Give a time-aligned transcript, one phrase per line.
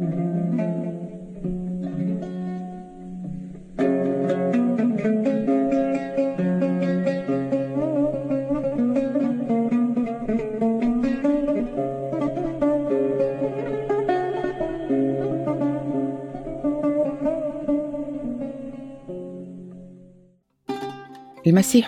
[0.00, 0.14] المسيح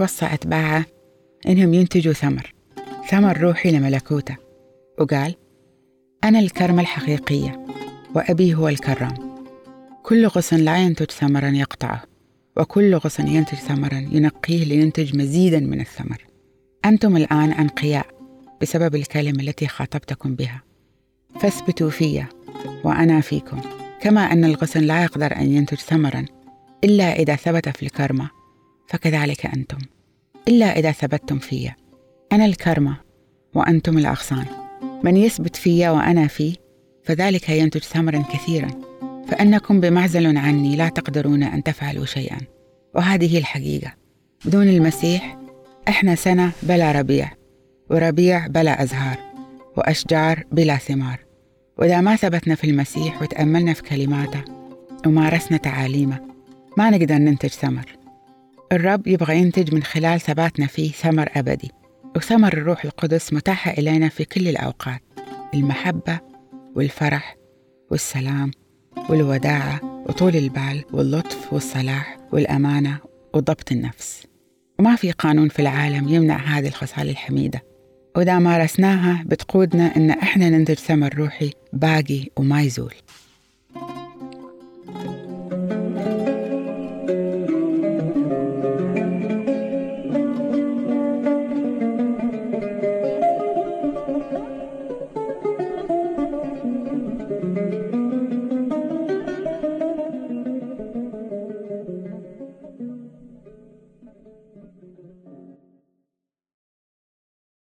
[0.00, 0.84] وصى أتباعه
[1.46, 2.54] إنهم ينتجوا ثمر
[3.08, 4.36] ثمر روحي لملكوته
[4.98, 5.34] وقال
[6.24, 7.64] أنا الكرمة الحقيقية.
[8.14, 9.34] وأبي هو الكرام
[10.02, 12.02] كل غصن لا ينتج ثمرا يقطعه
[12.56, 16.24] وكل غصن ينتج ثمرا ينقيه لينتج مزيدا من الثمر.
[16.84, 18.06] أنتم الآن أنقياء
[18.62, 20.62] بسبب الكلمة التي خاطبتكم بها.
[21.40, 22.24] فاثبتوا في
[22.84, 23.60] وأنا فيكم.
[24.00, 26.24] كما أن الغصن لا يقدر أن ينتج ثمرا
[26.84, 28.30] إلا إذا ثبت في الكرمة
[28.88, 29.78] فكذلك أنتم.
[30.48, 31.70] إلا إذا ثبتتم في
[32.32, 32.96] أنا الكرمة
[33.54, 34.46] وأنتم الأغصان.
[35.04, 36.63] من يثبت في وأنا فيه
[37.04, 38.68] فذلك ينتج ثمرا كثيرا.
[39.28, 42.38] فأنكم بمعزل عني لا تقدرون أن تفعلوا شيئا.
[42.94, 43.92] وهذه الحقيقة.
[44.44, 45.38] بدون المسيح
[45.88, 47.30] إحنا سنة بلا ربيع.
[47.90, 49.18] وربيع بلا أزهار.
[49.76, 51.20] وأشجار بلا ثمار.
[51.78, 54.44] وإذا ما ثبتنا في المسيح وتأملنا في كلماته
[55.06, 56.20] ومارسنا تعاليمه
[56.76, 57.96] ما نقدر ننتج ثمر.
[58.72, 61.70] الرب يبغى ينتج من خلال ثباتنا فيه ثمر أبدي.
[62.16, 65.02] وثمر الروح القدس متاحة إلينا في كل الأوقات.
[65.54, 66.33] المحبة
[66.74, 67.36] والفرح
[67.90, 68.50] والسلام
[69.10, 72.98] والوداعة وطول البال واللطف والصلاح والأمانة
[73.34, 74.26] وضبط النفس.
[74.78, 77.62] وما في قانون في العالم يمنع هذه الخصال الحميدة.
[78.16, 82.94] وإذا مارسناها بتقودنا إن إحنا ننتج ثمر روحي باقي وما يزول.